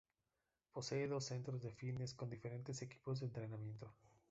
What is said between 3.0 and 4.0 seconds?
de entrenamiento.